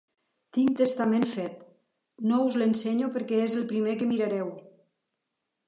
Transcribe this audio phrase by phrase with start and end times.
[0.57, 1.59] Tinc testament fet,
[2.33, 4.53] no us l'ensenyo perquè és el primer que mirareu